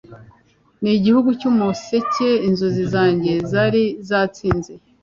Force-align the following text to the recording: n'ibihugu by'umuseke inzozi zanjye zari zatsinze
n'ibihugu 0.81 1.27
by'umuseke 1.37 2.29
inzozi 2.47 2.83
zanjye 2.93 3.33
zari 3.51 3.83
zatsinze 4.09 4.73